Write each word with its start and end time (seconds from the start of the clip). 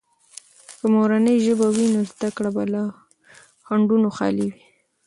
که 0.77 0.85
مورنۍ 0.95 1.35
ژبه 1.45 1.67
وي، 1.75 1.87
نو 1.93 2.01
زده 2.11 2.29
کړه 2.35 2.49
به 2.55 2.63
له 2.73 2.81
خنډونو 3.67 4.07
خالي 4.17 4.45
وي. 4.51 4.63